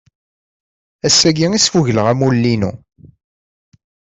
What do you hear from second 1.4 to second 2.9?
i sfugleɣ amulli-inu.